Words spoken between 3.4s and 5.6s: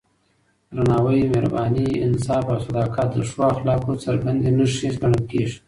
اخلاقو څرګندې نښې ګڼل کېږي.